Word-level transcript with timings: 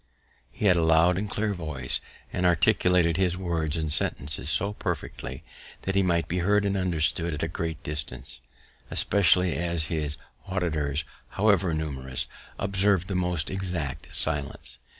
He 0.49 0.65
had 0.65 0.77
a 0.77 0.81
loud 0.83 1.19
and 1.19 1.29
clear 1.29 1.53
voice, 1.53 2.01
and 2.33 2.43
articulated 2.43 3.17
his 3.17 3.37
words 3.37 3.77
and 3.77 3.93
sentences 3.93 4.49
so 4.49 4.73
perfectly, 4.73 5.43
that 5.83 5.93
he 5.93 6.01
might 6.01 6.27
be 6.27 6.39
heard 6.39 6.65
and 6.65 6.75
understood 6.75 7.35
at 7.35 7.43
a 7.43 7.47
great 7.47 7.83
distance, 7.83 8.39
especially 8.89 9.55
as 9.55 9.89
his 9.93 10.17
auditories, 10.49 11.03
however 11.37 11.71
numerous, 11.71 12.27
observ'd 12.57 13.09
the 13.09 13.15
most 13.15 13.51
exact 13.51 14.15
silence. 14.15 14.79